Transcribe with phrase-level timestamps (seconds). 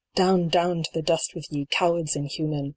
[0.15, 2.69] Down, down to the dust with ye, cowards inhuman